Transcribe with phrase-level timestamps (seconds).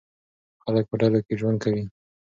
[0.63, 1.83] خلک په ډلو کې ژوند کوي.